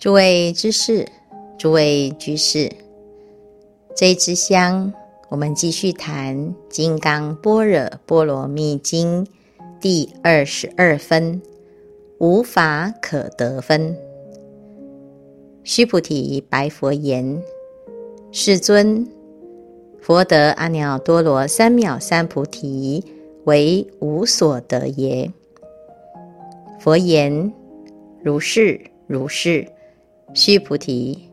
[0.00, 1.08] 诸位知识，
[1.58, 2.70] 诸位居士，
[3.96, 4.92] 这一支香，
[5.28, 6.36] 我们继续谈
[6.70, 9.26] 《金刚般若波罗蜜经》
[9.80, 11.42] 第二十二分，
[12.18, 13.96] 无法可得分。
[15.64, 17.42] 须菩提白佛言
[18.30, 19.04] ：“世尊，
[20.00, 23.02] 佛得阿耨多罗三藐三菩提，
[23.46, 25.32] 为无所得耶？”
[26.78, 27.52] 佛言
[28.22, 29.66] ：“如是如是。
[30.34, 31.28] 须菩提，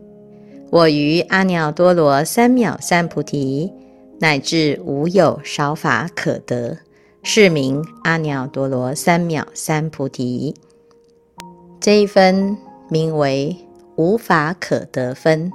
[0.71, 3.71] 我于阿耨多罗三藐三菩提，
[4.19, 6.77] 乃至无有少法可得，
[7.23, 10.55] 是名阿耨多罗三藐三菩提。
[11.79, 12.57] 这一分
[12.89, 13.55] 名为。”
[13.97, 15.49] 无法可得分，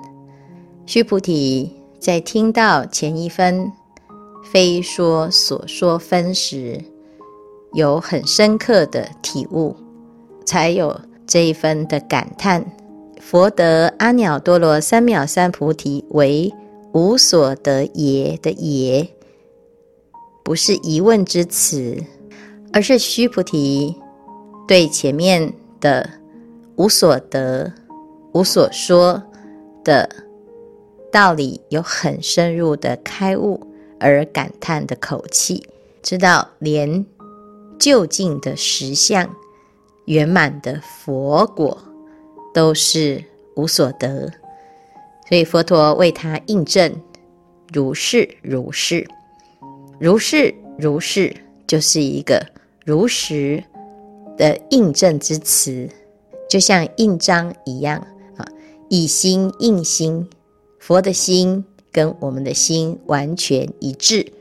[0.86, 3.70] 须菩提在听到前一分
[4.42, 6.82] 非说所说分时，
[7.74, 9.76] 有很深刻的体悟，
[10.46, 12.64] 才有这一分的感叹。
[13.20, 16.52] 佛得阿耨多罗三藐三菩提为
[16.92, 19.06] 无所得耶的耶，
[20.42, 22.02] 不是疑问之词，
[22.72, 23.94] 而是须菩提
[24.66, 26.08] 对前面的
[26.76, 27.72] 无所得。
[28.32, 29.20] 无所说
[29.84, 30.08] 的
[31.12, 33.60] 道理有很深入的开悟
[33.98, 35.68] 而感叹的口气，
[36.00, 37.04] 知道连
[37.76, 39.28] 究竟的实相
[40.04, 41.76] 圆满的佛果
[42.52, 43.22] 都是
[43.56, 44.30] 无所得，
[45.28, 46.92] 所以佛陀为他印证
[47.72, 49.06] 如是如是
[49.98, 51.34] 如是如是，
[51.66, 52.44] 就是一个
[52.84, 53.62] 如实
[54.36, 55.88] 的印证之词，
[56.48, 57.98] 就像印章一样
[58.36, 58.46] 啊。
[58.88, 60.28] 以心印心，
[60.78, 64.32] 佛的心跟我们的心完全一致。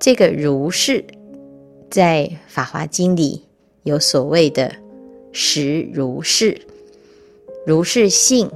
[0.00, 1.04] 这个如是，
[1.90, 3.44] 在《法华经》里
[3.82, 4.74] 有所谓的
[5.40, 6.60] 实如是，
[7.64, 8.50] 如是性，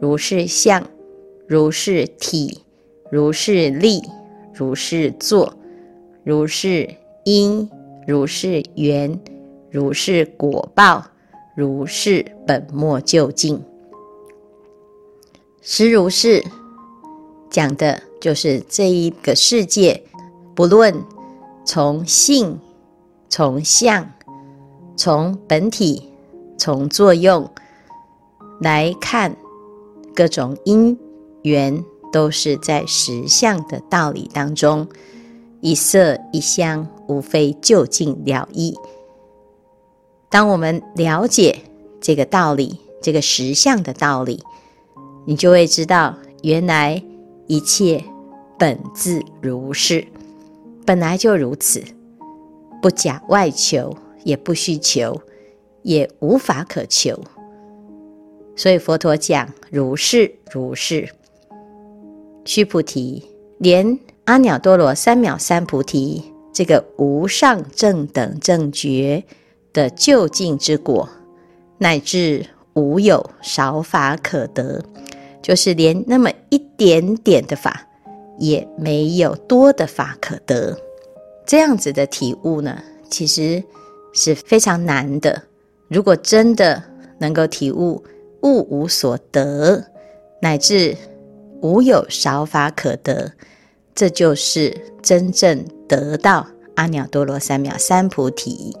[0.00, 0.86] 如是相，
[1.48, 2.60] 如是体，
[3.10, 4.00] 如是力，
[4.54, 5.52] 如是作，
[6.22, 6.88] 如是
[7.24, 7.68] 因，
[8.06, 9.18] 如是缘，
[9.72, 11.04] 如是果报，
[11.56, 13.60] 如是本末究竟。
[15.60, 16.44] 实如是，
[17.50, 20.00] 讲的就是这一个世界，
[20.54, 20.94] 不论
[21.64, 22.56] 从性、
[23.28, 24.08] 从相、
[24.96, 26.09] 从本体、
[26.60, 27.50] 从作用
[28.60, 29.34] 来看，
[30.14, 30.98] 各种因
[31.40, 31.82] 缘
[32.12, 34.86] 都是在实相的道理当中，
[35.62, 38.76] 一色一香，无非究竟了义。
[40.28, 41.60] 当我们了解
[41.98, 44.44] 这个道理，这个实相的道理。
[45.24, 47.02] 你就会知道，原来
[47.46, 48.04] 一切
[48.58, 50.06] 本自如是，
[50.84, 51.82] 本来就如此，
[52.82, 55.18] 不假外求，也不虚求，
[55.82, 57.18] 也无法可求。
[58.56, 61.08] 所以佛陀讲如是如是。
[62.44, 63.22] 须菩提，
[63.58, 69.22] 连阿耨多罗三藐三菩提这个无上正等正觉
[69.72, 71.08] 的究竟之果，
[71.78, 74.82] 乃至无有少法可得。
[75.42, 77.86] 就是连那么一点点的法，
[78.38, 80.76] 也没有多的法可得。
[81.46, 83.62] 这样子的体悟呢，其实
[84.12, 85.42] 是非常难的。
[85.90, 86.80] 如果真的
[87.18, 88.02] 能够体悟
[88.42, 89.84] 物无所得，
[90.40, 90.96] 乃至
[91.60, 93.32] 无有少法可得，
[93.92, 96.46] 这就是真正得到
[96.76, 98.76] 阿耨多罗三藐三菩提。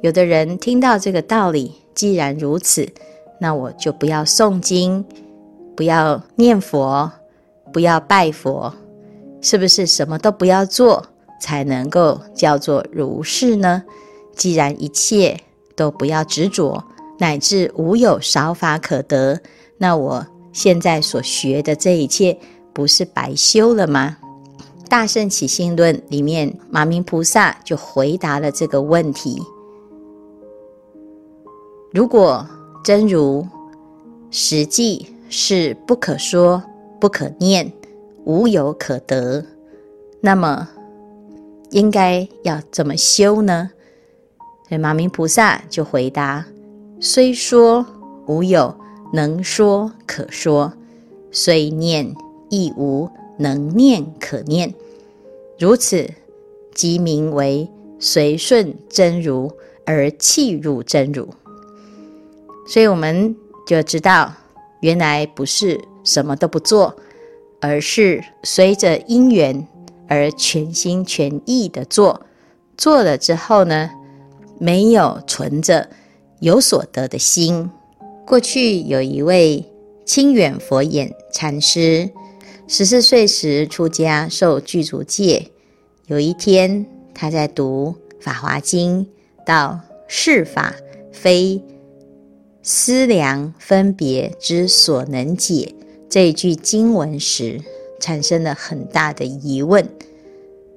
[0.00, 2.88] 有的人听到这个道理，既然如此，
[3.40, 5.04] 那我就不要诵经。
[5.76, 7.10] 不要念佛，
[7.72, 8.72] 不要拜佛，
[9.40, 11.04] 是不是什么都不要做
[11.40, 13.82] 才能够叫做如是呢？
[14.36, 15.40] 既然一切
[15.74, 16.82] 都不要执着，
[17.18, 19.40] 乃至无有少法可得，
[19.78, 22.38] 那我现在所学的这一切
[22.72, 24.16] 不是白修了吗？
[24.88, 29.42] 《大圣起信论》里面，马明菩萨就回答了这个问题：
[31.92, 32.46] 如果
[32.82, 33.46] 真如
[34.30, 35.08] 实际。
[35.36, 36.62] 是不可说、
[37.00, 37.72] 不可念、
[38.24, 39.44] 无有可得，
[40.20, 40.68] 那么
[41.70, 43.68] 应该要怎么修呢？
[44.74, 46.44] 所以马明菩萨就回答：
[46.98, 47.86] 虽说
[48.26, 48.74] 无有
[49.12, 50.72] 能说可说，
[51.30, 52.12] 虽念
[52.50, 54.74] 亦无能念可念，
[55.60, 56.10] 如此
[56.74, 59.48] 即名为随顺真如
[59.86, 61.28] 而契入真如。
[62.66, 64.34] 所以我们就知道。
[64.80, 66.96] 原来不是什么都不做，
[67.60, 69.68] 而是随着因缘
[70.08, 72.22] 而全心全意的做。
[72.76, 73.88] 做了之后呢，
[74.58, 75.88] 没有存着
[76.40, 77.70] 有所得的心，
[78.26, 79.64] 过去有一位
[80.04, 82.10] 清远佛眼禅师，
[82.66, 85.50] 十四岁时出家受具足戒。
[86.06, 89.04] 有一天，他在读《法华经》，
[89.46, 90.74] 到“是法
[91.12, 91.62] 非
[92.62, 95.74] 思量分别之所能解”
[96.10, 97.60] 这一句经文时，
[98.00, 99.88] 产生了很大的疑问。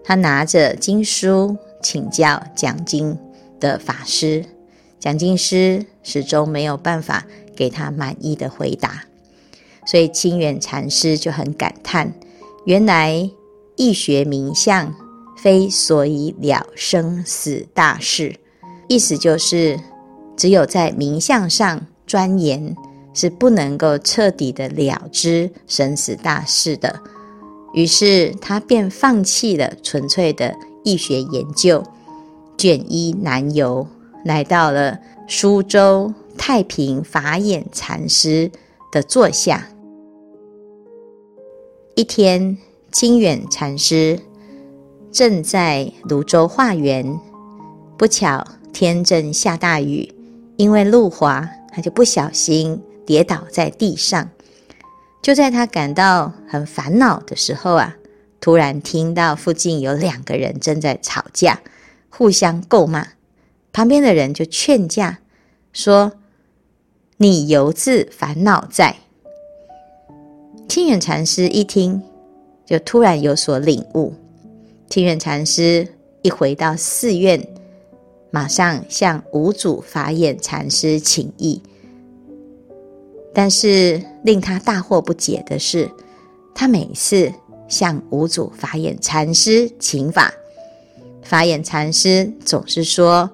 [0.04, 3.18] 他拿着经书请教讲经
[3.60, 4.46] 的法师。
[5.00, 7.26] 讲经师始终没有办法
[7.56, 9.04] 给他满意的回答，
[9.86, 12.14] 所以清远禅师就很感叹：
[12.66, 13.30] 原来
[13.76, 14.94] 易学名相，
[15.38, 18.36] 非所以了生死大事。
[18.88, 19.80] 意思就是，
[20.36, 22.76] 只有在名相上钻研，
[23.14, 27.02] 是不能够彻底的了知生死大事的。
[27.74, 31.84] 于是他便放弃了纯粹的易学研究，
[32.58, 33.88] 卷衣南游。
[34.26, 38.52] 来到了苏州太平法眼禅师
[38.92, 39.70] 的座下。
[41.96, 42.58] 一天，
[42.92, 44.20] 清远禅师
[45.12, 47.18] 正在芦洲化缘，
[47.98, 50.14] 不巧天正下大雨，
[50.58, 54.30] 因为路滑，他就不小心跌倒在地上。
[55.22, 57.96] 就在他感到很烦恼的时候啊，
[58.42, 61.60] 突然听到附近有两个人正在吵架，
[62.18, 63.10] 互相咒骂。
[63.72, 65.20] 旁边的人就劝架，
[65.72, 66.14] 说
[67.18, 68.96] ：“你犹自烦恼在。”
[70.68, 72.02] 清远禅师一听，
[72.66, 74.16] 就突然有所领悟。
[74.90, 75.88] 清远禅师
[76.24, 77.48] 一回到寺院，
[78.32, 81.62] 马上向五祖法眼禅师请益。
[83.32, 85.88] 但是令他大惑不解的是，
[86.56, 87.32] 他每次
[87.68, 90.34] 向五祖法眼禅师请法，
[91.28, 93.30] 法眼禅师总是说。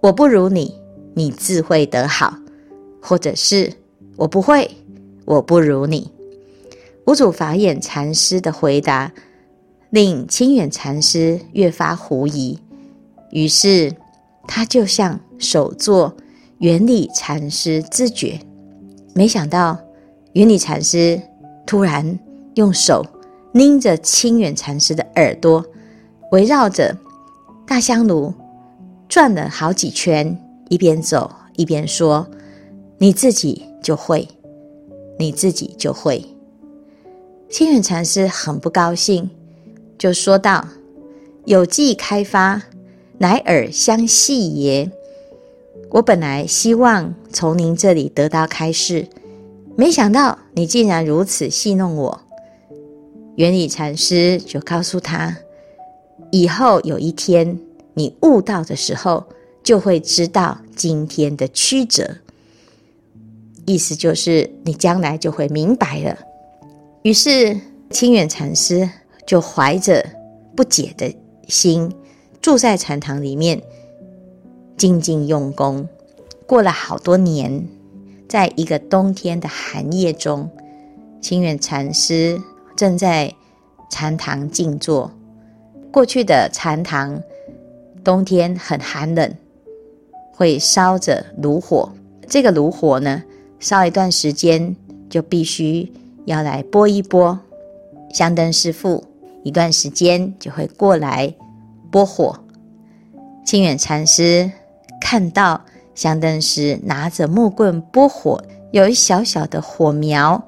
[0.00, 0.72] 我不如你，
[1.14, 2.36] 你自会得好，
[3.00, 3.72] 或者是
[4.14, 4.70] 我不会，
[5.24, 6.12] 我不如你。
[7.06, 9.10] 五祖法眼禅师的回答
[9.90, 12.60] 令清远禅师越发狐疑，
[13.30, 13.92] 于是
[14.46, 16.14] 他就向首座
[16.58, 18.38] 圆理禅师自觉。
[19.12, 19.76] 没想到
[20.34, 21.20] 圆理禅师
[21.66, 22.16] 突然
[22.54, 23.04] 用手
[23.52, 25.64] 拎着清远禅师的耳朵，
[26.30, 26.96] 围绕着
[27.66, 28.32] 大香炉。
[29.08, 30.36] 转了好几圈，
[30.68, 32.26] 一边走一边说
[32.98, 34.26] ：“你自己就会，
[35.18, 36.24] 你自己就会。”
[37.48, 39.30] 清远禅师很不高兴，
[39.96, 40.66] 就说道
[41.46, 42.62] ：“有计开发，
[43.18, 44.90] 乃尔相戏耶？
[45.90, 49.06] 我本来希望从您这里得到开示，
[49.76, 52.20] 没想到你竟然如此戏弄我。”
[53.36, 55.36] 圆理禅师就告诉他
[56.30, 57.58] ：“以后有一天。”
[57.98, 59.24] 你悟道的时候，
[59.62, 62.18] 就会知道今天的曲折。
[63.64, 66.18] 意思就是，你将来就会明白了。
[67.04, 67.58] 于是，
[67.88, 68.86] 清远禅师
[69.26, 70.04] 就怀着
[70.54, 71.10] 不解的
[71.48, 71.90] 心，
[72.42, 73.62] 住在禅堂里面，
[74.76, 75.88] 静静用功。
[76.46, 77.66] 过了好多年，
[78.28, 80.50] 在一个冬天的寒夜中，
[81.22, 82.38] 清远禅师
[82.76, 83.34] 正在
[83.90, 85.10] 禅堂静坐。
[85.96, 87.18] 过去的禅堂。
[88.04, 89.34] 冬天很寒冷，
[90.30, 91.90] 会烧着炉火。
[92.28, 93.22] 这个炉火呢，
[93.58, 94.76] 烧一段时间
[95.08, 95.90] 就必须
[96.26, 97.40] 要来拨一拨。
[98.12, 99.02] 香灯师父
[99.42, 101.34] 一段时间就会过来
[101.90, 102.38] 拨火。
[103.46, 104.52] 清远禅师
[105.00, 105.58] 看到
[105.94, 108.38] 香灯师拿着木棍拨火，
[108.70, 110.46] 有一小小的火苗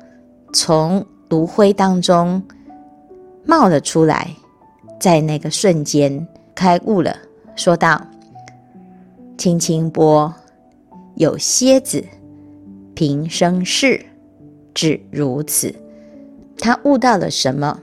[0.52, 2.42] 从炉灰当中
[3.46, 4.28] 冒了出来，
[4.98, 7.16] 在那个瞬间开悟了。
[7.56, 8.00] 说道
[9.36, 10.32] ：“轻轻拨，
[11.16, 12.04] 有蝎子，
[12.94, 14.04] 平生事，
[14.74, 15.74] 只如此。”
[16.58, 17.80] 他悟到了什么？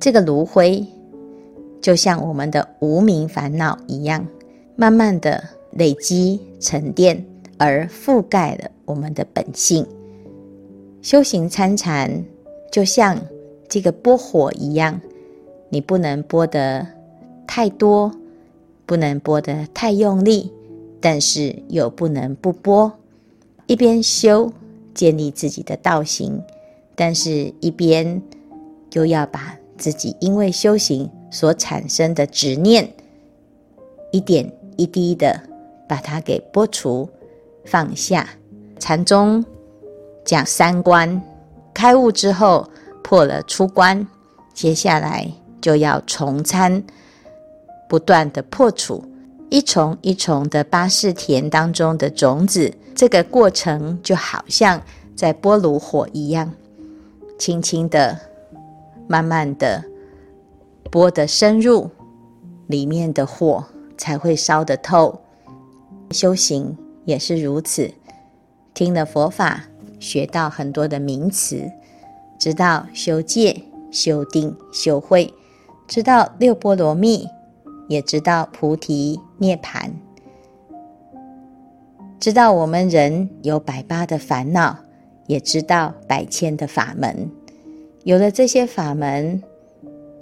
[0.00, 0.84] 这个炉灰
[1.80, 4.26] 就像我们的无名烦恼一样，
[4.74, 7.24] 慢慢的累积沉淀，
[7.58, 9.86] 而覆盖了我们的本性。
[11.00, 12.24] 修行参禅，
[12.70, 13.16] 就像
[13.68, 15.00] 这个拨火一样，
[15.72, 16.86] 你不能拨得
[17.46, 18.12] 太多，
[18.84, 20.52] 不能拨得太用力，
[21.00, 22.92] 但是又不能不拨。
[23.66, 24.52] 一边修，
[24.92, 26.42] 建立自己的道行，
[26.94, 28.20] 但是一边
[28.92, 32.92] 又要把自己因为修行所产生的执念，
[34.10, 35.40] 一点一滴的
[35.88, 37.08] 把它给拨除、
[37.64, 38.28] 放下。
[38.78, 39.42] 禅宗
[40.22, 41.22] 讲三关，
[41.72, 42.68] 开悟之后
[43.02, 44.06] 破了出关，
[44.52, 46.82] 接下来就要重参。
[47.88, 49.04] 不断的破除，
[49.48, 54.82] 一重一重的巴士田当中的种子，这个过程就好像
[55.14, 56.52] 在拨炉火一样，
[57.38, 58.18] 轻轻的、
[59.06, 59.84] 慢慢的
[60.90, 61.90] 拨得深入，
[62.66, 63.64] 里面的火
[63.98, 65.20] 才会烧得透。
[66.10, 67.92] 修行也是如此，
[68.72, 69.64] 听了佛法，
[70.00, 71.70] 学到很多的名词，
[72.38, 75.32] 知道修戒、修定、修慧，
[75.86, 77.28] 知道六波罗蜜，
[77.88, 79.90] 也知道菩提涅槃，
[82.18, 84.78] 知道我们人有百八的烦恼，
[85.26, 87.28] 也知道百千的法门。
[88.04, 89.42] 有了这些法门，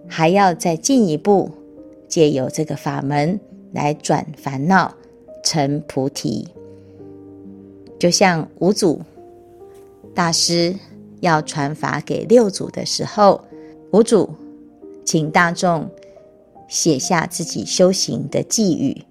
[0.09, 1.51] 还要再进一步，
[2.09, 3.39] 借由这个法门
[3.73, 4.93] 来转烦恼
[5.43, 6.49] 成菩提。
[7.99, 9.01] 就像五祖
[10.15, 10.75] 大师
[11.21, 13.41] 要传法给六祖的时候，
[13.93, 14.29] 五祖
[15.11, 15.91] 请大众
[16.69, 19.03] 写下自己修行的寄语。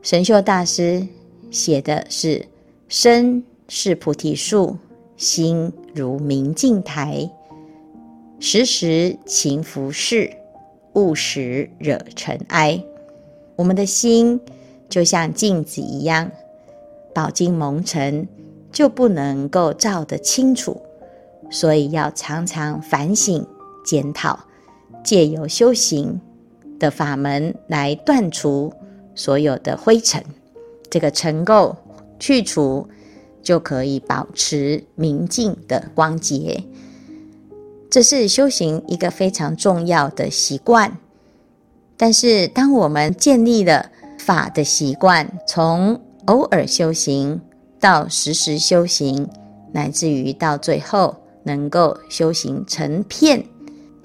[0.00, 1.08] 神秀大师
[1.50, 2.46] 写的是
[2.86, 4.76] ：“身是菩提树，
[5.16, 7.28] 心如明镜台。
[8.38, 10.30] 时时勤拂拭，
[10.92, 12.80] 勿使惹尘埃。”
[13.58, 14.40] 我们的心
[14.88, 16.30] 就像镜子一样，
[17.12, 18.28] 饱经蒙尘，
[18.70, 20.80] 就不能够照得清楚。
[21.50, 23.44] 所以要常常反省
[23.84, 24.38] 检讨，
[25.08, 26.20] 借由修行
[26.78, 28.70] 的法门来断除
[29.14, 30.22] 所有的灰尘，
[30.90, 31.74] 这个尘垢
[32.20, 32.86] 去除，
[33.42, 36.62] 就可以保持明净的光洁。
[37.88, 40.98] 这是修行一个非常重要的习惯。
[41.96, 47.40] 但是，当我们建立了法的习惯，从偶尔修行
[47.80, 49.26] 到时时修行，
[49.72, 51.16] 乃至于到最后。
[51.44, 53.42] 能够修行成片，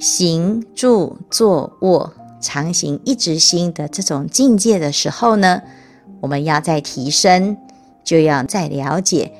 [0.04, 5.62] 行住坐卧常行一直心的这种境界的时候呢，
[6.20, 7.56] 我们要再提升，
[8.04, 9.32] 就要再了解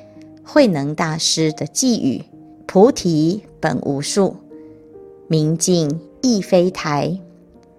[0.42, 2.24] 慧能大师的偈语
[2.66, 4.36] ：“菩提本无树，
[5.28, 7.20] 明镜亦非台，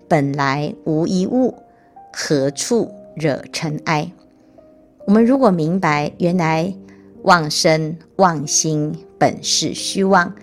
[0.08, 1.56] 本来无一物，
[2.14, 4.12] 何处惹尘埃？”
[5.08, 6.72] 我们如果明白，原来
[7.24, 8.96] 妄身妄心。
[9.18, 10.36] 本是虚妄，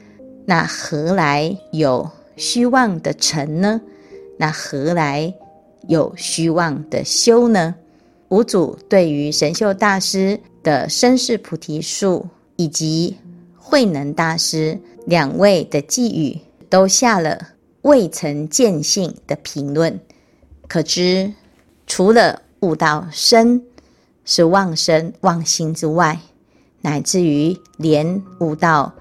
[0.44, 3.80] 那何来有虚妄的成呢？
[4.38, 5.32] 那何来
[5.88, 7.74] 有虚妄的修呢？
[8.28, 13.16] 五祖对于神秀大师的身是菩提树，以及
[13.56, 16.38] 慧能大师两位的寄语，
[16.70, 17.48] 都下了
[17.82, 20.00] 未曾见性的评论。
[20.66, 21.32] 可知，
[21.86, 23.62] 除了悟道身
[24.24, 26.18] 是妄身妄心之外，
[26.80, 28.92] 乃至于连悟到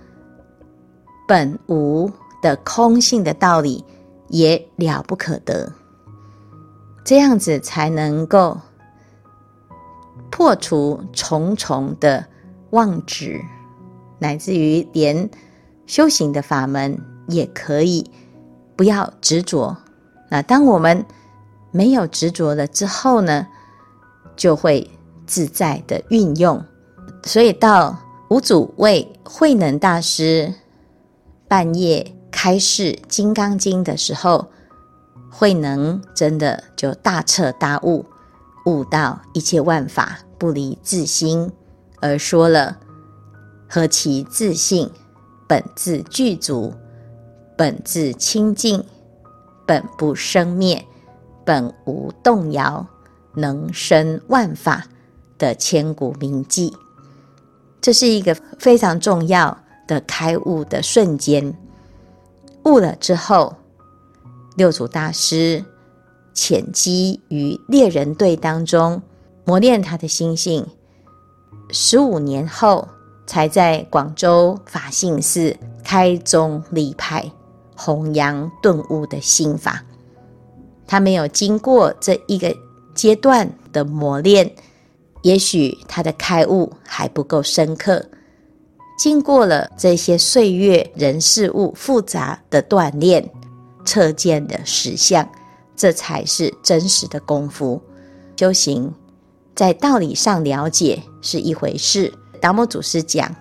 [1.28, 2.12] 本无
[2.42, 3.84] 的空性的道理
[4.28, 5.72] 也了不可得，
[7.04, 8.58] 这样子才能够
[10.30, 12.26] 破除重重的
[12.72, 13.40] 妄执，
[14.20, 15.30] 乃至于连
[15.86, 18.10] 修行的法门也可以
[18.76, 19.78] 不要执着。
[20.30, 21.06] 那当我们
[21.72, 23.46] 没有执着了之后呢，
[24.36, 24.90] 就会
[25.26, 26.64] 自在的运用。
[27.24, 27.98] 所以到
[28.30, 30.54] 五祖为慧能大师
[31.48, 34.50] 半夜开示《金刚经》的时候，
[35.30, 38.06] 慧能真的就大彻大悟，
[38.66, 41.52] 悟到一切万法不离自心，
[42.00, 42.78] 而说了
[43.70, 44.90] ：“何其自性，
[45.48, 46.74] 本自具足，
[47.56, 48.84] 本自清净，
[49.66, 50.84] 本不生灭，
[51.46, 52.86] 本无动摇，
[53.36, 54.86] 能生万法”
[55.38, 56.74] 的千古名偈。
[57.82, 59.58] 这是一个非常重要
[59.88, 61.56] 的开悟的瞬间。
[62.64, 63.56] 悟了之后，
[64.56, 65.64] 六祖大师
[66.34, 69.02] 潜机于猎人队当中
[69.46, 70.66] 磨练他的心性，
[71.72, 72.88] 十五年后
[73.26, 77.32] 才在广州法性寺开宗立派，
[77.76, 79.84] 弘扬顿悟的心法。
[80.86, 82.56] 他没有经过这一个
[82.94, 84.54] 阶段的磨练。
[85.24, 88.04] 也许他的开悟还不够深刻，
[89.02, 93.28] 经过了这些岁月人事物复杂的锻炼，
[93.84, 95.28] 测见的实相，
[95.76, 97.82] 这才是真实的功夫。
[98.38, 98.94] 修行
[99.56, 103.36] 在道理上了解是一回事，达摩祖师讲，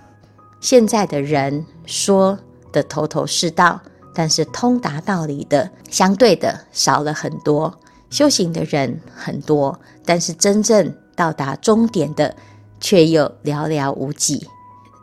[0.62, 2.38] 现在的人说
[2.72, 3.78] 的头头是道，
[4.14, 10.90] 但是通达道理的相对的少了很多，修行的人很多，但是真正。
[11.14, 12.34] 到达终点的
[12.80, 14.48] 却又寥寥无几，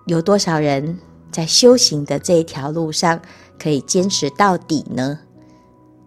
[0.07, 0.97] 有多少人
[1.31, 3.21] 在修行的这一条路上
[3.59, 5.19] 可以坚持到底呢？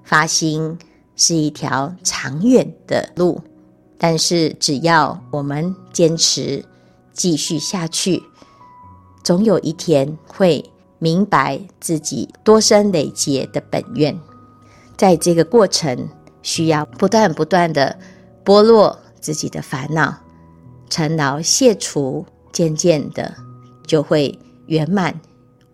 [0.03, 0.79] 发心
[1.15, 3.41] 是一条长远的路，
[3.99, 6.65] 但是只要我们坚持
[7.13, 8.23] 继续下去，
[9.23, 10.65] 总有一天会
[10.99, 14.19] 明白自己多生累劫的本愿。
[14.97, 16.09] 在这个过程，
[16.43, 17.99] 需要不断不断的
[18.43, 20.17] 剥落自己的烦恼，
[20.89, 23.35] 尘劳卸除，渐渐的
[23.91, 25.21] 就会圆满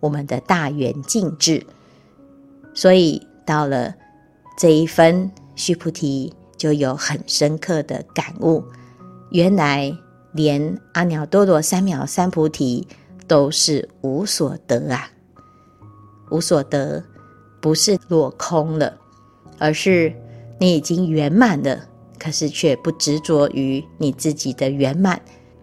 [0.00, 1.66] 我们的大圆净智。
[2.73, 3.94] 所以到了
[4.56, 8.64] 这一分，须菩提就有很深刻的感悟：
[9.28, 9.94] 原来
[10.32, 12.88] 连阿耨多罗三藐三菩提
[13.26, 15.11] 都是无所得啊！
[16.30, 17.04] 无所得
[17.61, 18.96] 不是落空了，
[19.58, 20.14] 而是。
[20.58, 21.87] 你已经圆满了，
[22.18, 25.20] 可是却不执着于你自己的圆满。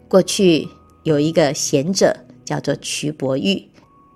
[0.08, 0.68] 过去
[1.02, 3.64] 有一个贤者叫做瞿伯玉，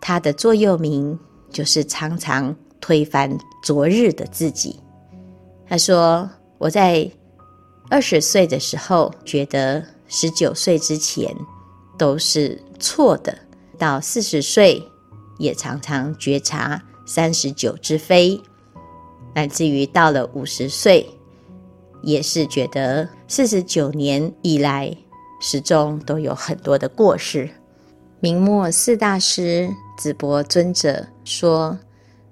[0.01, 1.17] 他的座右铭
[1.49, 4.79] 就是常常推翻昨日的自己。
[5.67, 7.09] 他说：“我在
[7.89, 11.33] 二十岁的时候觉得十九岁之前
[11.97, 13.37] 都是错的，
[13.77, 14.81] 到四十岁
[15.37, 18.39] 也常常觉察三十九之非。”
[19.35, 21.07] 乃至于到了五十岁，
[22.01, 24.95] 也是觉得四十九年以来
[25.39, 27.47] 始终都有很多的过失。
[28.19, 31.77] 明末四大师紫柏尊者说：“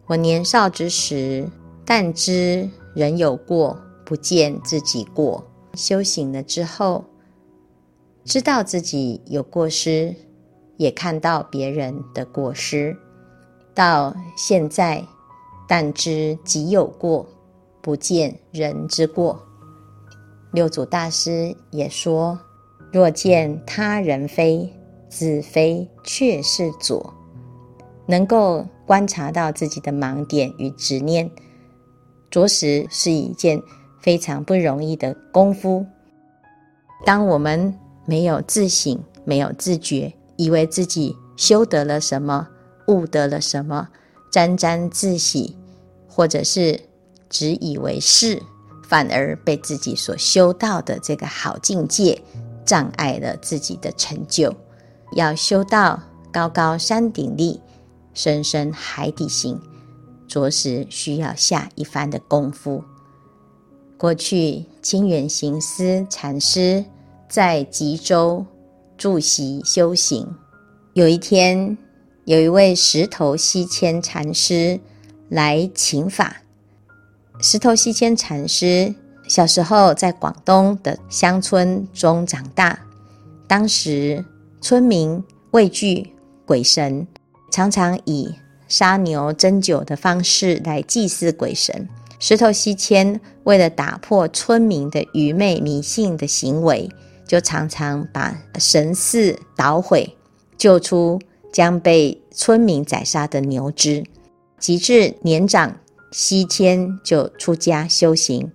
[0.07, 1.47] 我年少之时，
[1.85, 5.45] 但知人有过，不见自己过。
[5.75, 7.05] 修行了之后，
[8.23, 10.15] 知道自己有过失，
[10.77, 12.95] 也看到别人的过失。
[13.73, 15.03] 到现在。”
[15.67, 17.27] 但知己有过，
[17.81, 19.43] 不见人之过。
[20.51, 22.37] 六祖大师也说
[22.93, 24.71] ：“若见他人非，
[25.09, 27.13] 自非却是左。”
[28.07, 31.31] 能够观察到自己的盲点与执念，
[32.29, 33.59] 着实是一件
[33.99, 35.85] 非常不容易的功夫。
[37.03, 37.73] 当我们
[38.05, 42.47] 没有自省、没有自觉，以为自己修得了什么，
[42.87, 43.89] 悟得了什么。
[44.31, 45.55] 沾沾自喜，
[46.07, 46.81] 或者是
[47.29, 48.43] 只以为是，
[48.87, 52.21] 反而被自己所修到的这个好境界
[52.65, 54.53] 障碍了自己的成就。
[55.15, 55.99] 要修到
[56.31, 57.59] 高高山顶立，
[58.13, 59.59] 深深海底行，
[60.27, 62.83] 着实需要下一番的功夫。
[63.97, 66.85] 过去清远行思禅师
[67.27, 68.45] 在吉州
[68.95, 70.35] 住席修行，
[70.93, 71.75] 有一天。
[72.25, 74.79] 有一位石头西迁禅师
[75.29, 76.37] 来请法。
[77.39, 78.95] 石头西迁禅师
[79.27, 82.79] 小时候在广东的乡村中长大，
[83.47, 84.25] 当时
[84.65, 86.11] 村民畏惧
[86.43, 87.05] 鬼神，
[87.51, 88.33] 常常以
[88.67, 91.87] 杀牛斟酒的方式来祭祀鬼神。
[92.17, 96.89] 石头西迁为了打破村民的愚昧迷信的行为，
[97.27, 100.17] 就常常把神寺捣毁，
[100.57, 101.21] 救出。
[101.53, 104.03] 将被村民宰杀的牛只，
[104.59, 105.77] 及至年长，
[106.11, 108.51] 西迁就出家修行，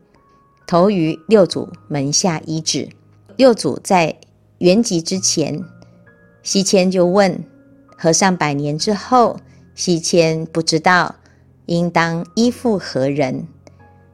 [0.66, 2.88] 投于六祖门下依止。
[3.36, 4.18] 六祖在
[4.58, 5.64] 圆寂之前，
[6.42, 7.44] 西迁就问
[7.96, 9.38] 和尚：百年之后，
[9.74, 11.16] 西迁不知道
[11.66, 13.46] 应当依附何人？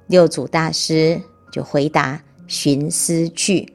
[0.06, 1.20] 六祖大师
[1.52, 3.72] 就回答：寻思去。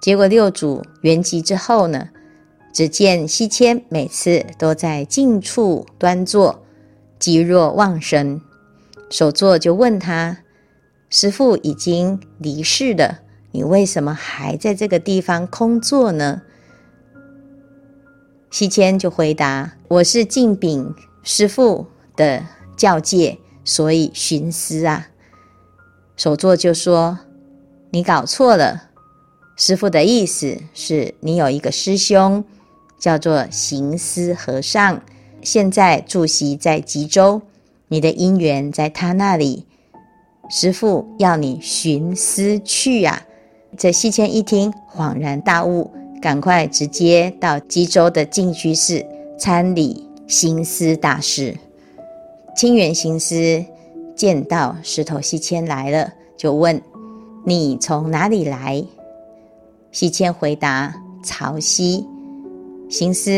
[0.00, 2.08] 结果六祖圆寂之后呢？
[2.70, 6.62] 只见西迁每次都在静处端坐，
[7.18, 8.40] 寂若忘生。
[9.10, 10.38] 首座就问他
[11.10, 16.42] ：“师父已经离世了，你为什么还在这个地方空坐呢？”
[18.50, 22.42] 西迁就回答：“我是敬禀师父的
[22.76, 25.08] 教诫，所以寻思啊。”
[26.16, 27.18] 首座就说
[27.90, 28.84] ：“你搞错了，
[29.56, 32.44] 师父的意思是你有一个师兄。”
[32.98, 35.00] 叫做行思和尚，
[35.40, 37.40] 现在住席在吉州，
[37.86, 39.64] 你的因缘在他那里，
[40.50, 43.22] 师父要你寻思去呀、啊。
[43.76, 49.04] 这西迁一听，恍然大悟，赶快直接到吉州的净居寺
[49.38, 51.56] 参礼行思大师。
[52.56, 53.64] 清远行思
[54.16, 56.82] 见到石头西迁来了，就问
[57.46, 58.84] ：“你从哪里来？”
[59.92, 62.04] 西迁回答：“曹溪。”
[62.90, 63.30] 行思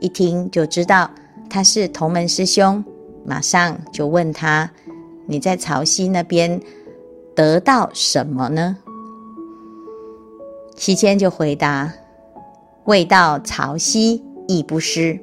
[0.00, 1.08] 一听就知道
[1.48, 2.82] 他是同门师兄，
[3.24, 4.68] 马上就问他
[5.26, 6.60] ：“你在潮汐那边
[7.36, 8.78] 得到什么呢？”
[10.76, 11.92] 西迁就回答
[12.84, 15.18] ：“未到潮汐亦不失。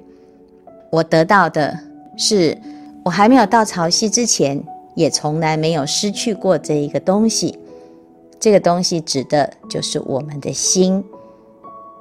[0.92, 1.78] 我得到的
[2.18, 2.58] 是，
[3.04, 4.64] 我还没有到潮汐之前，
[4.96, 7.58] 也从来没有失去过这一个东西。
[8.40, 11.04] 这个东西指的就是我们的心。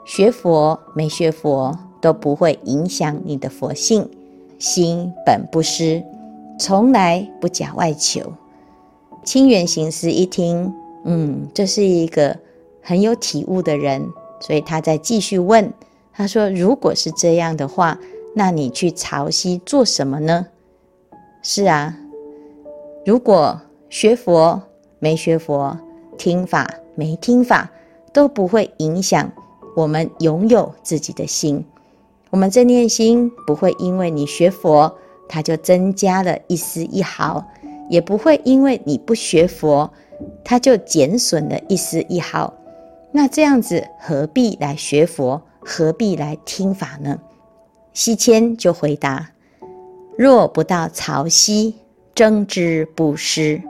[0.04, 4.08] 学佛没学佛都不会影响你的佛性。
[4.58, 6.02] 心本不失，
[6.58, 8.32] 从来不假外求。
[9.22, 10.72] 清源行思一听，
[11.04, 12.38] 嗯，这是一个
[12.80, 14.08] 很有体悟的人，
[14.40, 15.72] 所以他再继续问，
[16.12, 17.98] 他说：“如果是这样的话，
[18.34, 20.46] 那你去潮汐做什么呢？”
[21.42, 21.96] 是啊，
[23.04, 24.60] 如果学佛
[24.98, 25.78] 没学佛，
[26.18, 27.70] 听法没听法，
[28.12, 29.30] 都不会影响
[29.76, 31.64] 我们拥有自己的心。
[32.30, 34.92] 我们这念心不会因为你学佛，
[35.28, 37.44] 它就增加了一丝一毫。
[37.88, 39.88] 也不会因为你不学佛，
[40.42, 42.52] 它就减损了一丝一毫。
[43.16, 45.40] 那这样子何必来学佛？
[45.60, 47.18] 何必来听法呢？
[47.94, 49.30] 西迁就回答：
[50.18, 51.72] 若不到潮汐，
[52.14, 53.62] 争之不失。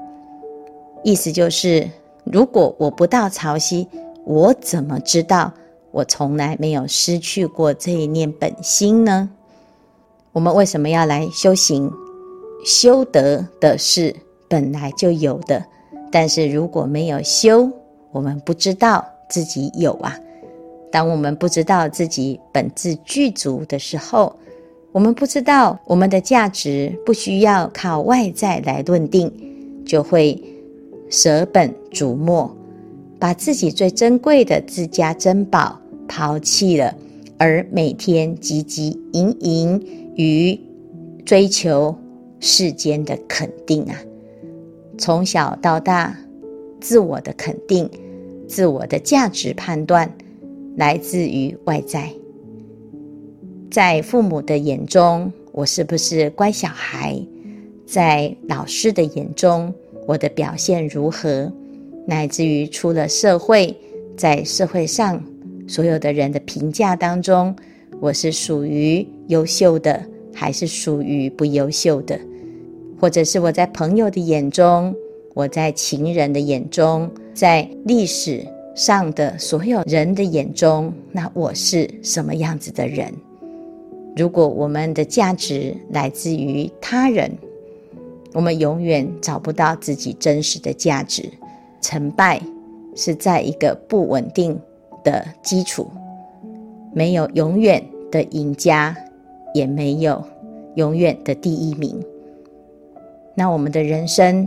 [1.05, 1.89] 意思就是，
[2.25, 3.87] 如果我不到潮汐，
[4.25, 5.53] 我怎么知道
[5.93, 9.31] 我从来没有失去过这一念本心呢？
[10.33, 11.89] 我们为什么要来修行？
[12.65, 14.13] 修得的是
[14.49, 15.65] 本来就有的，
[16.11, 17.71] 但是如果没有修，
[18.11, 20.19] 我们不知道自己有啊。
[20.91, 24.35] 当我们不知道自己本自具足的时候，
[24.93, 29.31] 我们不知道我们的价值不需要靠外在来论定，
[29.85, 30.43] 就会
[31.11, 32.55] 舍本逐末，
[33.19, 36.95] 把自己最珍贵的自家珍宝抛弃了，
[37.37, 40.59] 而每天汲汲营营于
[41.25, 41.97] 追求。
[42.39, 43.97] 世间的肯定啊，
[44.99, 46.15] 从小到大，
[46.83, 47.89] 自我的肯定、
[48.47, 50.11] 自我的价值判断，
[50.77, 52.11] 来自于外在。
[53.71, 57.21] 在父母的眼中，我是不是乖小孩？
[57.87, 59.73] 在老师的眼中，
[60.07, 61.53] 我的表现如何？
[62.07, 63.77] 乃至于出了社会，
[64.17, 65.23] 在社会上
[65.67, 67.55] 所有的人的评价当中，
[68.01, 70.03] 我是属于优秀的。
[70.39, 72.21] 还是属于不优秀的，
[73.01, 74.95] 或者是我在朋友的眼中，
[75.33, 78.43] 我在情人的眼中，在历史
[78.75, 83.13] 上的所有人的眼中，那我是什么样子的人？
[84.17, 87.31] 如果我们的价值来自于他人，
[88.33, 91.31] 我们永远找不到自己真实的价值。
[91.83, 92.41] 成败
[92.95, 94.59] 是在一个不稳定
[95.05, 95.87] 的基础，
[96.95, 98.97] 没有永远的赢家。
[99.55, 100.23] 也没有
[100.75, 101.99] 永远的第一名。
[103.35, 104.47] 那我们的人生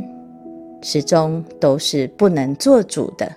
[0.81, 3.31] 始终都是不能做主的。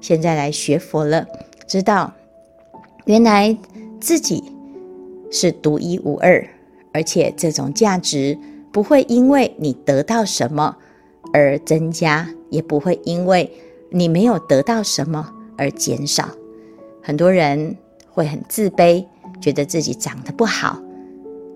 [0.00, 1.26] 现在来学佛了，
[1.66, 2.12] 知道
[3.04, 3.56] 原来
[4.00, 4.42] 自己
[5.30, 6.46] 是独一无二，
[6.92, 8.38] 而且这种价值
[8.72, 10.76] 不会因为你得到什么
[11.32, 13.50] 而增加，也不会因为
[13.90, 16.28] 你没有得到什么而减少。
[17.02, 17.76] 很多人
[18.10, 19.04] 会很自卑。
[19.40, 20.82] 觉得自己长得不好，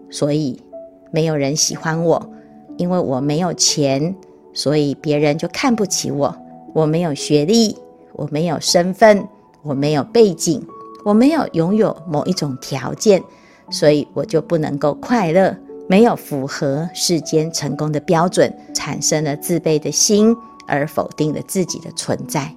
[0.08, 0.62] 所以
[1.10, 2.30] 没有人喜欢我。
[2.76, 4.14] 因为我没有钱，
[4.52, 6.34] 所以别人就看不起我。
[6.74, 7.76] 我没有学历，
[8.12, 9.26] 我没有身份，
[9.62, 10.64] 我没有背景，
[11.04, 13.22] 我没有拥有某一种条件，
[13.70, 15.56] 所以我就不能够快乐。
[15.88, 20.34] 没有符合世间成功的标准，产生了自卑的心，
[20.66, 22.54] 而否定了自己的存在。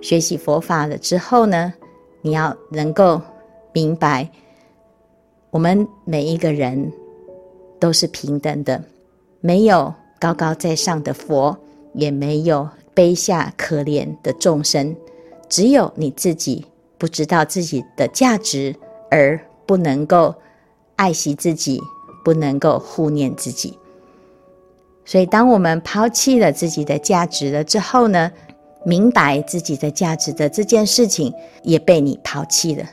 [0.00, 1.72] 学习佛法了之后呢，
[2.20, 3.20] 你要能够。
[3.74, 4.28] 明白，
[5.48, 6.92] 我们每一个人
[7.80, 8.84] 都是平等的，
[9.40, 11.58] 没有高高在上的佛，
[11.94, 14.94] 也没有卑下可怜的众生，
[15.48, 16.64] 只有你自己
[16.96, 18.76] 不知道自己的价值，
[19.10, 20.32] 而不能够
[20.94, 21.82] 爱惜自己，
[22.24, 23.76] 不能够护念自己。
[25.04, 28.30] 所以，当我们抛弃了自己的价值了之后呢，
[28.84, 32.84] 明白自己的价值的这件事情也被你抛弃了。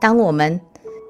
[0.00, 0.60] 当我们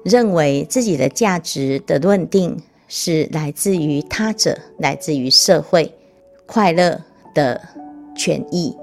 [0.03, 5.93] 认为自己的价值的论定是来自于他者，来自于社会，
[6.45, 6.99] 快乐
[7.33, 7.61] 的
[8.17, 8.75] 权益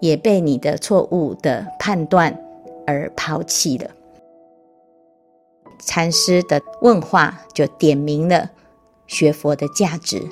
[0.00, 2.34] 也被你的错误的判断
[2.86, 3.90] 而抛弃了。
[5.80, 8.50] 禅师的问话就点明了
[9.06, 10.22] 学佛的价值：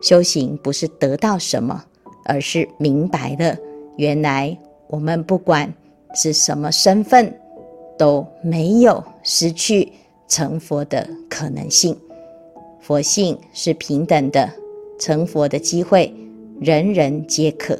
[0.00, 1.84] 修行不是得到什么，
[2.24, 3.56] 而是明白了
[3.96, 4.56] 原来
[4.86, 5.74] 我们不管
[6.14, 7.36] 是什么身份。
[7.98, 9.92] 都没有失去
[10.26, 11.94] 成佛的可能性。
[12.90, 14.50] 佛性是平等的，
[14.98, 16.12] 成佛的机会
[16.60, 17.78] 人人皆可，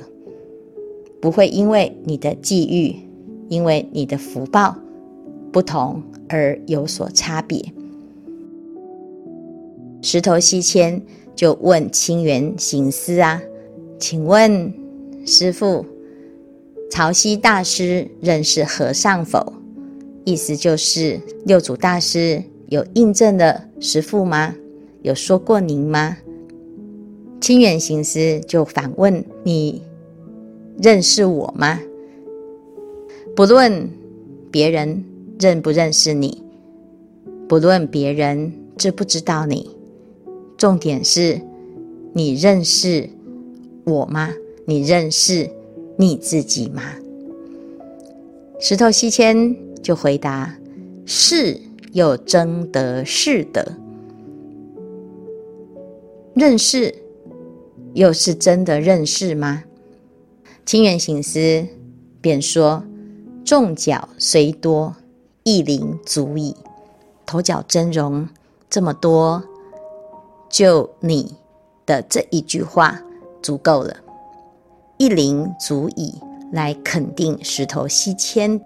[1.20, 2.94] 不会因为你的际遇，
[3.48, 4.76] 因为你的福报
[5.50, 7.60] 不同而有所差别。
[10.00, 11.02] 石头西迁
[11.34, 13.42] 就问清源行思啊，
[13.98, 14.72] 请问
[15.26, 15.84] 师父，
[16.88, 19.54] 潮汐大师认识和尚否？
[20.22, 24.54] 意思就是六祖大师有印证了师父吗？
[25.02, 26.18] 有说过您吗？
[27.40, 29.82] 清远行思就反问：“你
[30.82, 31.80] 认识我吗？”
[33.34, 33.88] 不论
[34.50, 35.04] 别人
[35.38, 36.42] 认不认识你，
[37.48, 39.70] 不论别人知不知道你，
[40.58, 41.40] 重点是
[42.12, 43.08] 你认识
[43.84, 44.30] 我吗？
[44.66, 45.48] 你认识
[45.96, 46.82] 你自己吗？
[48.60, 50.54] 石头西迁就回答
[51.06, 51.58] ：“是，
[51.92, 53.76] 又争得是得，
[56.34, 56.94] 认识。”
[57.92, 59.64] 又是真的认识吗？
[60.64, 61.66] 清远行思
[62.20, 62.84] 便说
[63.44, 64.94] ：“众角虽多，
[65.42, 66.54] 一灵足矣。
[67.26, 68.28] 头角峥嵘
[68.68, 69.42] 这么多，
[70.48, 71.34] 就你
[71.84, 73.02] 的这一句话
[73.42, 73.96] 足够了。
[74.96, 76.14] 一灵足矣，
[76.52, 78.60] 来肯定石头西迁。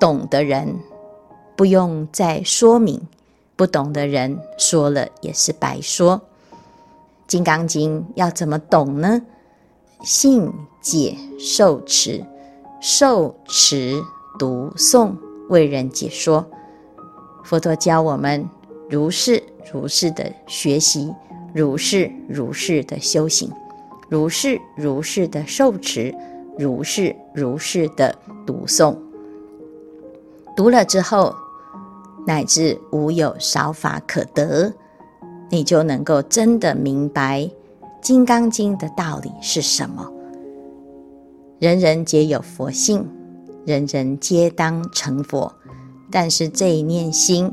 [0.00, 0.74] 懂的人
[1.54, 3.06] 不用再说明，
[3.56, 6.16] 不懂的人说了也是白说。”
[7.26, 9.22] 《金刚经》要怎么懂呢？
[10.02, 12.22] 信解受持，
[12.80, 14.02] 受持
[14.38, 15.14] 读诵，
[15.48, 16.44] 为人解说。
[17.42, 18.48] 佛陀教我们
[18.90, 21.14] 如是如是的学习，
[21.54, 23.50] 如是如是的修行，
[24.08, 26.14] 如是如是的受持，
[26.58, 28.14] 如是如是的
[28.46, 28.96] 读诵。
[30.54, 31.34] 读了之后，
[32.26, 34.72] 乃至无有少法可得。
[35.50, 37.40] 你就能够真的明白
[38.00, 40.10] 《金刚经》的道理是什么。
[41.60, 43.06] 人人皆有佛性，
[43.64, 45.52] 人人皆当成佛，
[46.10, 47.50] 但是这一念心，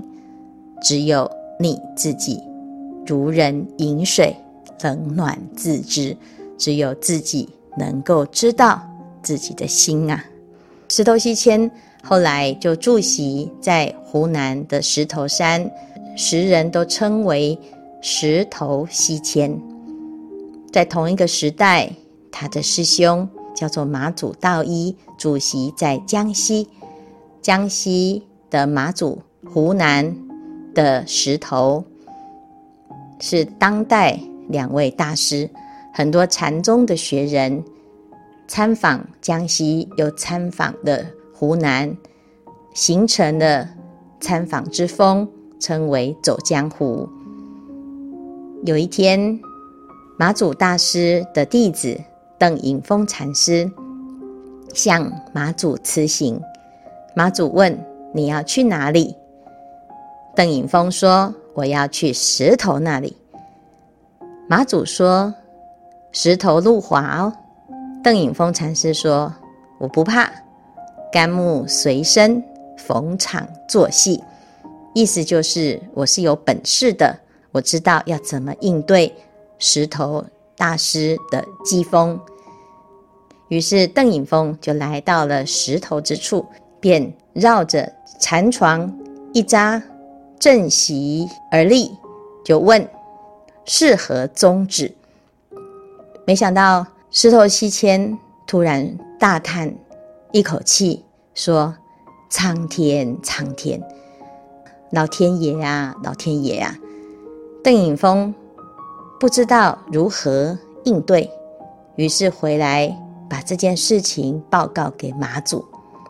[0.81, 2.41] 只有你自己，
[3.05, 4.35] 如人饮水，
[4.81, 6.17] 冷暖自知，
[6.57, 8.81] 只有自己能够知道
[9.21, 10.25] 自己的心啊。
[10.89, 11.69] 石头西迁
[12.03, 15.69] 后来就住席在湖南的石头山，
[16.17, 17.57] 时人都称为。
[18.03, 19.61] 石头西迁，
[20.73, 21.93] 在同一个时代，
[22.31, 26.67] 他的师兄叫做马祖道一，主席在江西。
[27.43, 30.15] 江西的马祖，湖南
[30.73, 31.83] 的石头，
[33.19, 35.47] 是当代两位大师。
[35.93, 37.63] 很多禅宗的学人
[38.47, 41.95] 参访江西，又参访了湖南，
[42.73, 43.69] 形成了
[44.19, 45.27] 参访之风，
[45.59, 47.07] 称为走江湖。
[48.63, 49.39] 有一天，
[50.19, 51.99] 马祖大师的弟子
[52.37, 53.67] 邓颖峰禅师
[54.71, 56.39] 向马祖辞行。
[57.15, 57.75] 马祖问
[58.13, 59.15] ：“你要去哪里？”
[60.35, 63.17] 邓颖峰说：“我要去石头那里。”
[64.47, 65.33] 马祖说
[66.13, 67.33] ：“石头路滑哦。”
[68.03, 69.33] 邓颖峰禅师说
[69.81, 70.31] ：“我不怕，
[71.11, 72.43] 甘木随身，
[72.77, 74.23] 逢场作戏。”
[74.93, 77.17] 意思就是我是有本事的。
[77.51, 79.13] 我知道要怎么应对
[79.59, 80.23] 石头
[80.55, 82.19] 大师的机锋，
[83.49, 86.45] 于是邓颖峰就来到了石头之处，
[86.79, 88.91] 便绕着禅床
[89.33, 89.81] 一扎，
[90.39, 91.91] 正席而立，
[92.45, 92.87] 就问
[93.65, 94.93] 是何宗旨。
[96.25, 99.73] 没想到石头西迁突然大叹
[100.31, 101.75] 一口气，说
[102.29, 103.81] ：“苍天，苍天，
[104.91, 106.77] 老天爷啊，老天爷啊！”
[107.63, 108.33] 邓颖峰
[109.19, 111.29] 不知道如何应对，
[111.95, 112.91] 于是回来
[113.29, 115.63] 把这件事情报告给马祖。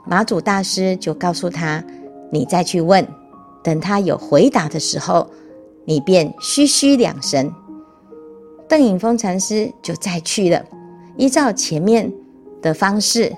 [0.05, 1.83] 马祖大师就告诉他
[2.31, 3.05] ：“你再去问，
[3.61, 5.27] 等他有回答的时候，
[5.83, 7.53] 你便嘘嘘两声。”
[8.69, 10.63] 邓颖峰禅师就再去了，
[11.17, 12.09] 依照前面
[12.61, 13.29] 的方式，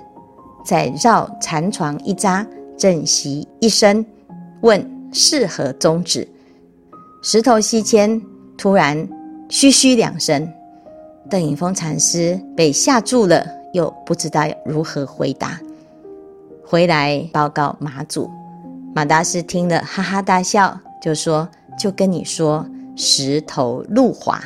[0.63, 2.45] 再绕禅床一匝，
[2.77, 4.05] 正席一身，
[4.61, 6.27] 问是何宗旨。
[7.25, 8.21] 石头西迁
[8.57, 9.07] 突然
[9.47, 10.45] 嘘嘘两声，
[11.29, 15.57] 邓颖峰禅师被吓住了，又不知道如何回答，
[16.65, 18.29] 回来报告马祖。
[18.93, 21.47] 马大师听了哈哈大笑，就说
[21.79, 24.43] ：“就跟你说，石头路滑。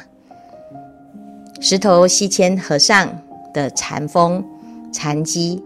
[1.60, 3.10] 石头西迁和尚
[3.56, 4.46] 的禅风
[4.92, 5.64] 禅机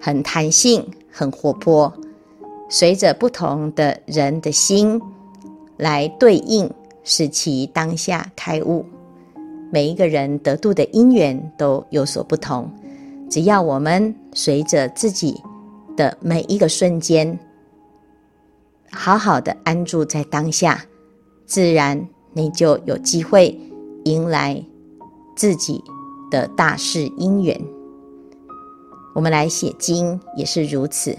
[0.00, 1.92] 很弹性，很活泼，
[2.70, 4.98] 随着不同的人的心。”
[5.76, 6.70] 来对应，
[7.02, 8.84] 使其当下开悟。
[9.72, 12.70] 每一个人得度的因缘都有所不同，
[13.28, 15.40] 只要我们随着自己
[15.96, 17.36] 的每一个瞬间，
[18.92, 20.84] 好好的安住在当下，
[21.44, 23.58] 自然你就有机会
[24.04, 24.62] 迎来
[25.34, 25.82] 自己
[26.30, 27.60] 的大事因缘。
[29.12, 31.16] 我们来写经也是如此，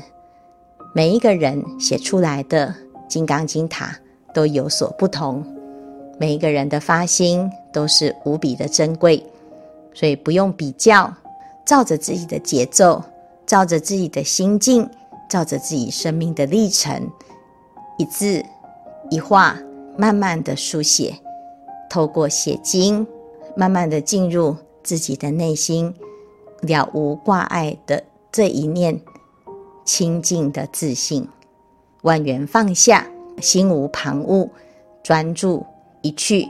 [0.94, 2.74] 每一个人写出来的
[3.10, 3.94] 《金刚经》塔
[4.36, 5.42] 都有所不同，
[6.20, 9.26] 每一个人的发心都是无比的珍贵，
[9.94, 11.12] 所以不用比较，
[11.64, 13.02] 照着自己的节奏，
[13.46, 14.90] 照着自己的心境，
[15.30, 17.10] 照着自己生命的历程，
[17.98, 18.44] 一字
[19.10, 19.58] 一画，
[19.98, 21.16] 慢慢的书写，
[21.90, 23.08] 透过写经，
[23.56, 25.96] 慢慢的进入自己的内心，
[26.60, 29.00] 了无挂碍的这一念
[29.86, 31.26] 清净的自信，
[32.02, 33.08] 万缘放下，
[33.42, 34.50] 心无旁骛，
[35.04, 35.66] 专注
[36.02, 36.48] 一去，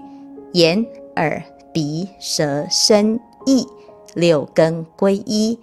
[0.53, 1.43] 眼耳
[1.73, 3.67] 鼻舌身意
[4.13, 5.59] 六根归一，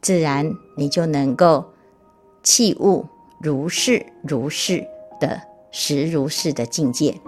[0.00, 1.64] 自然你就能够
[2.42, 3.06] 契悟
[3.40, 4.86] 如是如是
[5.20, 5.42] 的。
[5.78, 7.20] 实如是的境界。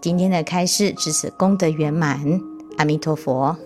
[0.00, 2.40] 今天的开示至此功德圆满，
[2.76, 3.56] 阿弥陀佛。